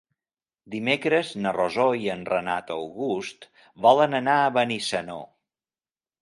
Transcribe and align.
Dimecres 0.75 1.33
na 1.43 1.51
Rosó 1.57 1.85
i 2.05 2.09
en 2.13 2.23
Renat 2.29 2.71
August 2.77 3.47
volen 3.87 4.19
anar 4.23 4.39
a 4.39 4.49
Benissanó. 4.57 5.21